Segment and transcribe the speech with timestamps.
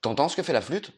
[0.00, 0.92] T'entends ce que fait la flûte?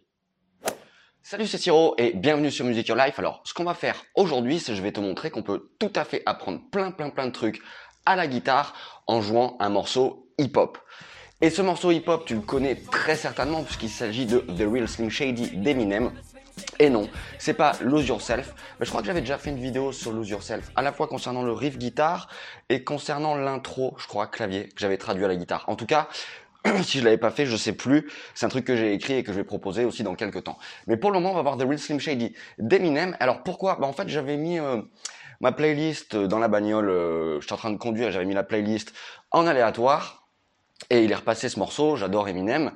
[1.23, 3.19] Salut, c'est Siro et bienvenue sur Music Your Life.
[3.19, 6.05] Alors, ce qu'on va faire aujourd'hui, c'est je vais te montrer qu'on peut tout à
[6.05, 7.61] fait apprendre plein plein plein de trucs
[8.07, 10.79] à la guitare en jouant un morceau hip-hop.
[11.43, 15.11] Et ce morceau hip-hop, tu le connais très certainement puisqu'il s'agit de The Real Slim
[15.11, 16.13] Shady d'Eminem.
[16.79, 17.09] Et non,
[17.39, 18.55] c'est pas Lose Yourself.
[18.79, 21.09] Mais je crois que j'avais déjà fait une vidéo sur Lose Yourself, à la fois
[21.09, 22.29] concernant le riff guitare
[22.69, 25.65] et concernant l'intro, je crois, clavier, que j'avais traduit à la guitare.
[25.69, 26.09] En tout cas,
[26.83, 28.11] si je l'avais pas fait, je sais plus.
[28.35, 30.59] C'est un truc que j'ai écrit et que je vais proposer aussi dans quelques temps.
[30.87, 33.17] Mais pour le moment, on va voir The Real Slim Shady d'Eminem.
[33.21, 33.77] Alors pourquoi?
[33.81, 34.83] Bah, En fait, j'avais mis euh,
[35.41, 36.91] ma playlist dans la bagnole.
[36.91, 38.93] Euh, J'étais en train de conduire, j'avais mis la playlist
[39.31, 40.21] en aléatoire.
[40.89, 42.73] Et il est repassé ce morceau, j'adore Eminem.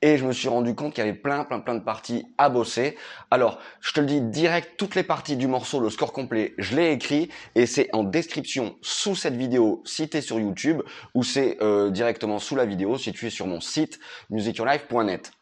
[0.00, 2.48] Et je me suis rendu compte qu'il y avait plein, plein, plein de parties à
[2.48, 2.96] bosser.
[3.32, 6.76] Alors, je te le dis direct, toutes les parties du morceau, le score complet, je
[6.76, 7.30] l'ai écrit.
[7.56, 10.82] Et c'est en description sous cette vidéo si tu es sur YouTube
[11.14, 13.98] ou c'est euh, directement sous la vidéo si tu es sur mon site
[14.30, 15.32] musicyourlife.net.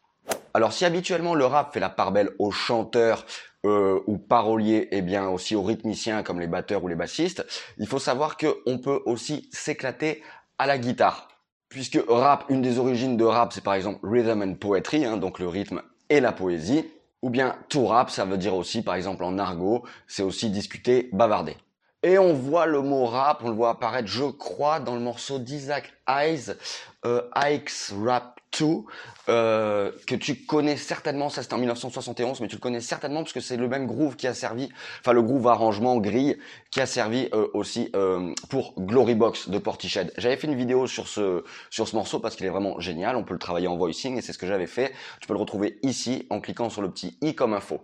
[0.53, 3.25] Alors si habituellement le rap fait la part belle aux chanteurs
[3.65, 7.45] euh, ou paroliers et bien aussi aux rythmiciens comme les batteurs ou les bassistes,
[7.77, 10.23] il faut savoir que on peut aussi s'éclater
[10.57, 11.27] à la guitare.
[11.69, 15.39] Puisque rap, une des origines de rap, c'est par exemple rhythm and poetry, hein, donc
[15.39, 16.85] le rythme et la poésie.
[17.21, 21.09] Ou bien to rap, ça veut dire aussi, par exemple en argot, c'est aussi discuter,
[21.11, 21.57] bavarder.
[22.03, 25.39] Et on voit le mot rap, on le voit apparaître, je crois, dans le morceau
[25.39, 26.53] d'Isaac Hayes,
[27.05, 28.65] euh, Ike's Rap 2,
[29.29, 33.33] euh, que tu connais certainement, ça c'était en 1971, mais tu le connais certainement parce
[33.33, 36.37] que c'est le même groove qui a servi, enfin le groove arrangement grille,
[36.71, 40.13] qui a servi euh, aussi euh, pour Glory Box de Portiched.
[40.17, 43.23] J'avais fait une vidéo sur ce, sur ce morceau parce qu'il est vraiment génial, on
[43.23, 44.93] peut le travailler en voicing et c'est ce que j'avais fait.
[45.19, 47.83] Tu peux le retrouver ici en cliquant sur le petit i comme info.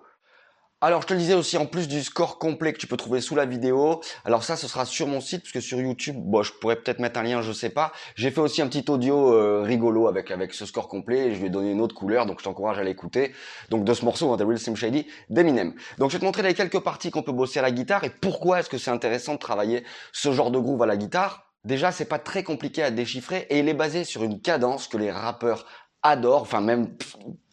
[0.86, 3.22] Alors, je te le disais aussi, en plus du score complet que tu peux trouver
[3.22, 6.44] sous la vidéo, alors ça, ce sera sur mon site, parce que sur YouTube, bon,
[6.44, 7.94] je pourrais peut-être mettre un lien, je sais pas.
[8.16, 11.40] J'ai fait aussi un petit audio euh, rigolo avec avec ce score complet, et je
[11.40, 13.32] lui ai donné une autre couleur, donc je t'encourage à l'écouter.
[13.70, 15.74] Donc, de ce morceau, hein, The Real Slim Shady, d'Eminem.
[16.00, 18.10] Donc, je vais te montrer les quelques parties qu'on peut bosser à la guitare, et
[18.10, 21.54] pourquoi est-ce que c'est intéressant de travailler ce genre de groove à la guitare?
[21.64, 24.98] Déjà, c'est pas très compliqué à déchiffrer, et il est basé sur une cadence que
[24.98, 25.66] les rappeurs
[26.04, 26.90] adore, enfin même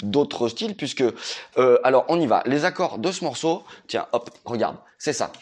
[0.02, 1.04] d'autres styles, puisque
[1.56, 2.42] euh, alors on y va.
[2.46, 5.32] Les accords de ce morceau, tiens, hop, regarde, c'est ça.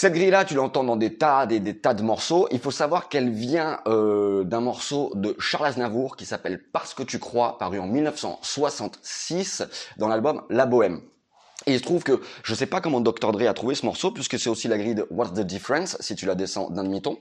[0.00, 2.48] Cette grille-là, tu l'entends dans des tas, des, des tas de morceaux.
[2.52, 7.02] Il faut savoir qu'elle vient euh, d'un morceau de Charles Aznavour qui s'appelle Parce que
[7.02, 9.62] tu crois, paru en 1966
[9.98, 11.02] dans l'album La Bohème.
[11.66, 14.10] Et il se trouve que je sais pas comment Dr Dre a trouvé ce morceau
[14.10, 17.18] puisque c'est aussi la grille de What's the Difference si tu la descends d'un demi-ton.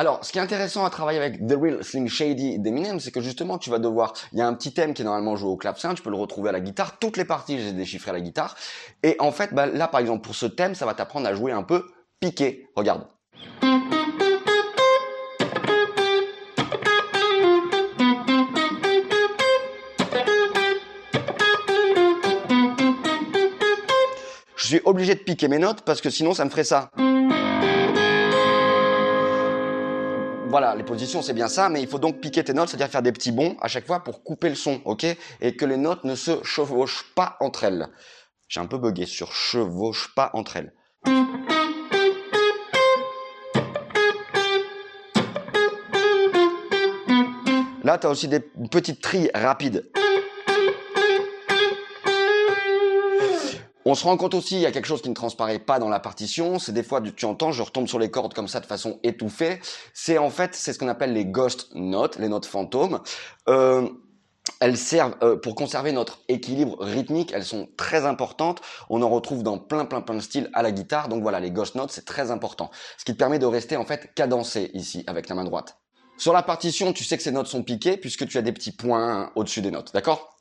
[0.00, 3.20] Alors, ce qui est intéressant à travailler avec The Real Slim Shady d'Eminem, c'est que
[3.20, 5.58] justement, tu vas devoir, il y a un petit thème qui est normalement joué au
[5.58, 8.22] clavecin, tu peux le retrouver à la guitare, toutes les parties, j'ai déchiffré à la
[8.22, 8.56] guitare,
[9.02, 11.52] et en fait, bah, là, par exemple, pour ce thème, ça va t'apprendre à jouer
[11.52, 11.84] un peu
[12.18, 12.66] piqué.
[12.76, 13.06] Regarde.
[24.56, 26.90] Je suis obligé de piquer mes notes parce que sinon ça me ferait ça.
[30.50, 33.02] Voilà, les positions c'est bien ça, mais il faut donc piquer tes notes, c'est-à-dire faire
[33.02, 35.06] des petits bonds à chaque fois pour couper le son, ok?
[35.40, 37.86] Et que les notes ne se chevauchent pas entre elles.
[38.48, 40.72] J'ai un peu bugué sur chevauche pas entre elles.
[47.84, 49.88] Là, tu as aussi des petites trilles rapides.
[53.90, 55.88] On se rend compte aussi, il y a quelque chose qui ne transparaît pas dans
[55.88, 58.66] la partition, c'est des fois, tu entends, je retombe sur les cordes comme ça de
[58.66, 59.58] façon étouffée.
[59.94, 63.00] C'est en fait, c'est ce qu'on appelle les ghost notes, les notes fantômes.
[63.48, 63.88] Euh,
[64.60, 68.60] elles servent euh, pour conserver notre équilibre rythmique, elles sont très importantes.
[68.90, 71.08] On en retrouve dans plein plein plein de styles à la guitare.
[71.08, 72.70] Donc voilà, les ghost notes, c'est très important.
[72.96, 75.78] Ce qui te permet de rester en fait cadencé ici avec la main droite.
[76.16, 78.70] Sur la partition, tu sais que ces notes sont piquées puisque tu as des petits
[78.70, 80.39] points au-dessus des notes, d'accord?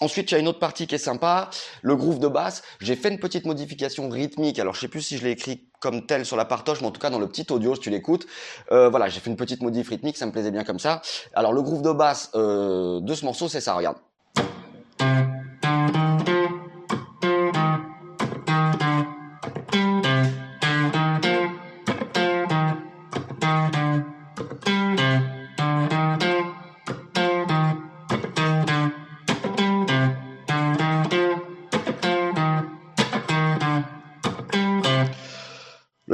[0.00, 1.50] Ensuite, tu as une autre partie qui est sympa,
[1.82, 2.62] le groove de basse.
[2.80, 4.58] J'ai fait une petite modification rythmique.
[4.58, 6.90] Alors, je sais plus si je l'ai écrit comme tel sur la partoche, mais en
[6.90, 8.26] tout cas dans le petit audio, si tu l'écoutes,
[8.72, 11.02] euh, voilà, j'ai fait une petite modif rythmique, ça me plaisait bien comme ça.
[11.34, 13.74] Alors, le groove de basse euh, de ce morceau, c'est ça.
[13.74, 13.96] Regarde.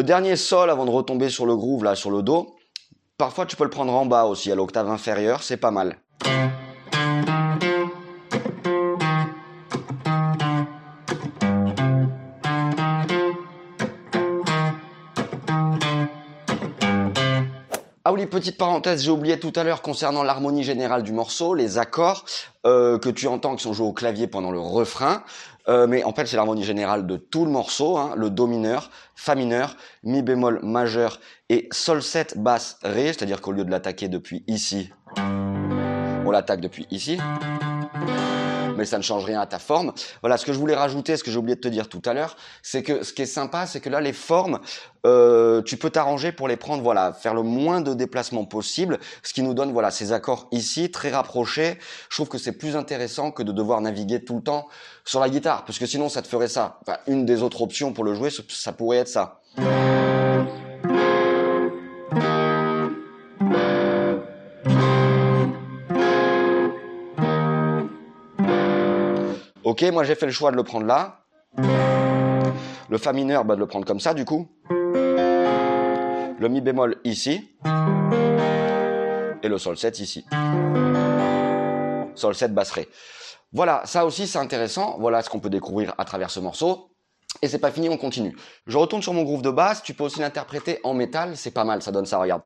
[0.04, 2.54] Dernier sol avant de retomber sur le groove, là, sur le dos,
[3.18, 5.96] parfois tu peux le prendre en bas aussi, à l'octave inférieure, c'est pas mal.
[18.06, 21.78] Ah oui, petite parenthèse, j'ai oublié tout à l'heure concernant l'harmonie générale du morceau, les
[21.78, 22.26] accords
[22.66, 25.24] euh, que tu entends qui sont joués au clavier pendant le refrain.
[25.68, 28.90] Euh, mais en fait, c'est l'harmonie générale de tout le morceau, hein, le do mineur,
[29.14, 34.08] fa mineur, mi bémol majeur et sol 7 basse ré, c'est-à-dire qu'au lieu de l'attaquer
[34.08, 37.18] depuis ici, on l'attaque depuis ici
[38.76, 39.92] mais ça ne change rien à ta forme.
[40.20, 42.14] Voilà, ce que je voulais rajouter, ce que j'ai oublié de te dire tout à
[42.14, 44.60] l'heure, c'est que ce qui est sympa, c'est que là, les formes,
[45.06, 49.32] euh, tu peux t'arranger pour les prendre, voilà, faire le moins de déplacements possible, ce
[49.32, 51.78] qui nous donne, voilà, ces accords ici, très rapprochés.
[52.08, 54.68] Je trouve que c'est plus intéressant que de devoir naviguer tout le temps
[55.04, 56.80] sur la guitare, parce que sinon, ça te ferait ça.
[57.06, 59.40] Une des autres options pour le jouer, ça pourrait être ça.
[69.74, 71.24] Ok, moi j'ai fait le choix de le prendre là.
[72.88, 74.46] Le Fa mineur, bah, de le prendre comme ça du coup.
[74.70, 77.50] Le Mi bémol ici.
[79.42, 80.24] Et le Sol 7 ici.
[82.14, 82.88] Sol 7 basse Ré.
[83.52, 84.94] Voilà, ça aussi c'est intéressant.
[85.00, 86.92] Voilà ce qu'on peut découvrir à travers ce morceau.
[87.42, 88.36] Et c'est pas fini, on continue.
[88.68, 89.82] Je retourne sur mon groove de basse.
[89.82, 91.36] Tu peux aussi l'interpréter en métal.
[91.36, 92.42] C'est pas mal, ça donne ça, regarde.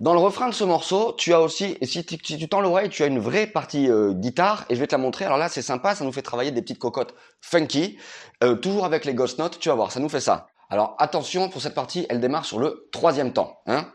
[0.00, 3.06] Dans le refrain de ce morceau, tu as aussi, si, tu, tends l'oreille, tu as
[3.06, 5.24] une vraie partie euh, guitare, et je vais te la montrer.
[5.24, 7.98] Alors là, c'est sympa, ça nous fait travailler des petites cocottes funky,
[8.44, 10.46] euh, toujours avec les ghost notes, tu vas voir, ça nous fait ça.
[10.70, 13.58] Alors attention, pour cette partie, elle démarre sur le troisième temps.
[13.66, 13.90] Hein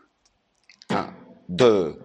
[0.90, 1.08] 1,
[1.48, 2.00] 2,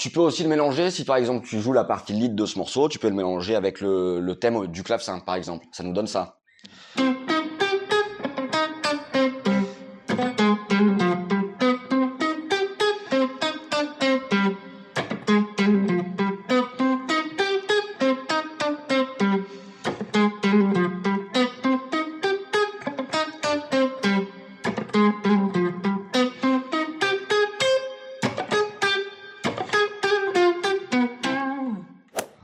[0.00, 2.56] tu peux aussi le mélanger si par exemple tu joues la partie lead de ce
[2.56, 5.66] morceau, tu peux le mélanger avec le, thème du clavecin par exemple.
[5.72, 6.39] Ça nous donne ça.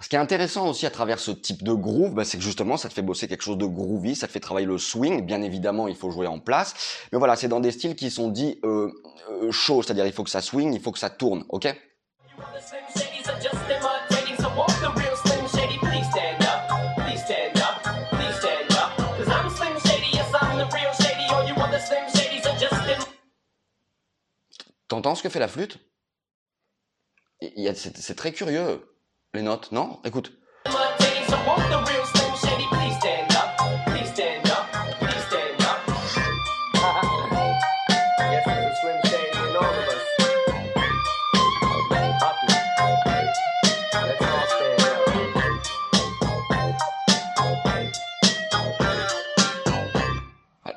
[0.06, 2.76] Ce qui est intéressant aussi à travers ce type de groove, bah, c'est que justement,
[2.76, 5.26] ça te fait bosser quelque chose de groovy, ça te fait travailler le swing.
[5.26, 6.74] Bien évidemment, il faut jouer en place,
[7.10, 8.92] mais voilà, c'est dans des styles qui sont dits euh,
[9.32, 11.74] euh, chauds, c'est-à-dire il faut que ça swing, il faut que ça tourne, ok?
[24.86, 25.80] T'entends ce que fait la flûte?
[27.40, 28.80] C'est très curieux,
[29.36, 30.00] les notes, non?
[30.04, 30.32] Écoute.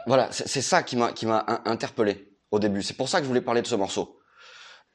[0.06, 2.82] Voilà, c'est ça qui m'a interpellé au début.
[2.82, 4.19] C'est pour ça que je voulais parler de ce morceau.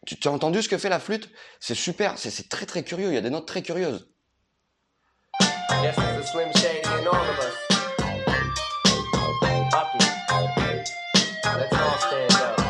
[0.07, 1.31] Tu, tu as entendu ce que fait la flûte?
[1.61, 3.09] C'est super, c'est très très curieux.
[3.09, 4.09] Il y a des notes très curieuses.
[5.83, 7.55] Guess there's a Slim Shady in all of us.
[9.73, 9.99] Hoppy.
[11.59, 12.61] Let's all stand up.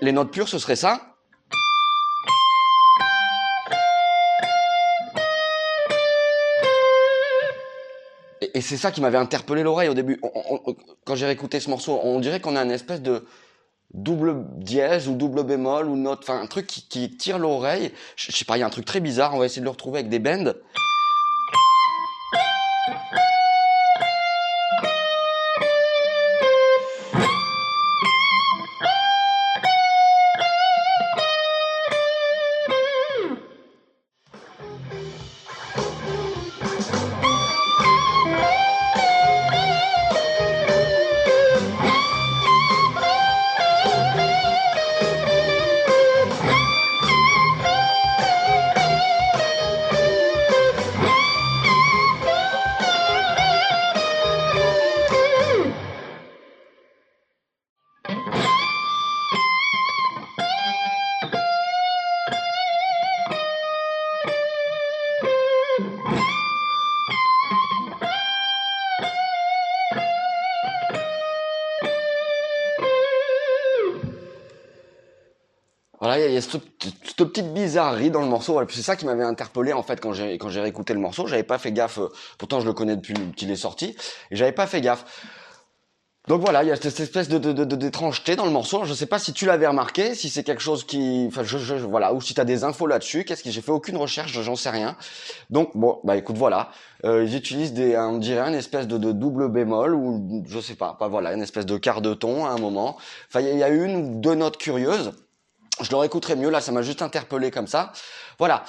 [0.00, 1.13] Les notes pures, ce serait ça.
[8.54, 10.20] Et, c'est ça qui m'avait interpellé l'oreille au début.
[11.04, 13.26] Quand j'ai réécouté ce morceau, on dirait qu'on a une espèce de
[13.92, 17.92] double dièse ou double bémol ou note, enfin un truc qui, qui tire l'oreille.
[18.16, 19.34] Je je sais pas, il y a un truc très bizarre.
[19.34, 20.52] On va essayer de le retrouver avec des bends.
[76.28, 76.60] Il y a, cette,
[77.16, 78.60] petite bizarrerie dans le morceau.
[78.68, 81.26] C'est ça qui m'avait interpellé en fait quand j'ai quand j'ai réécouté le morceau.
[81.26, 81.98] J'avais pas fait gaffe.
[81.98, 83.96] euh, Pourtant, je le connais depuis qu'il est sorti
[84.30, 85.04] et j'avais pas fait gaffe.
[86.26, 88.84] Donc voilà, il y a cette espèce de d'étrangeté dans le morceau.
[88.84, 92.14] Je sais pas si tu l'avais remarqué, si c'est quelque chose qui, enfin, je, voilà,
[92.14, 93.24] ou si tu as des infos là-dessus.
[93.24, 94.96] Qu'est-ce que j'ai fait aucune recherche, j'en sais rien.
[95.50, 96.70] Donc bon, bah écoute, voilà,
[97.04, 100.96] euh, ils utilisent des, on dirait une espèce de, double bémol ou je sais pas,
[100.98, 102.96] pas voilà, une espèce de quart de ton à un moment.
[103.28, 105.12] Enfin, il y a une ou deux notes curieuses.
[105.80, 107.92] Je leur écouterai mieux, là ça m'a juste interpellé comme ça.
[108.38, 108.64] Voilà.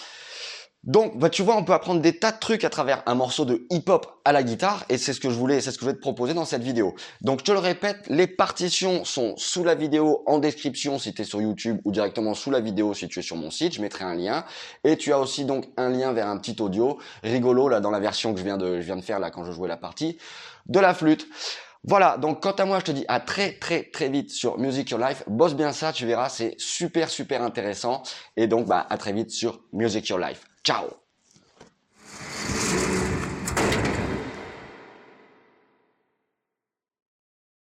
[0.86, 3.44] Donc, bah, tu vois, on peut apprendre des tas de trucs à travers un morceau
[3.44, 5.90] de hip-hop à la guitare, et c'est ce que je voulais, c'est ce que je
[5.90, 6.94] vais te proposer dans cette vidéo.
[7.22, 11.24] Donc, je te le répète, les partitions sont sous la vidéo en description si tu
[11.24, 13.82] es sur YouTube, ou directement sous la vidéo si tu es sur mon site, je
[13.82, 14.46] mettrai un lien.
[14.84, 18.00] Et tu as aussi donc un lien vers un petit audio rigolo là dans la
[18.00, 20.20] version que je viens de, je viens de faire là quand je jouais la partie
[20.68, 21.28] de la flûte.
[21.88, 24.89] Voilà, donc quant à moi, je te dis à très très très vite sur Music
[24.89, 25.24] Your Life.
[25.27, 28.01] Bosse bien ça, tu verras, c'est super super intéressant.
[28.38, 30.46] Et donc, bah, à très vite sur Music Your Life.
[30.63, 31.05] Ciao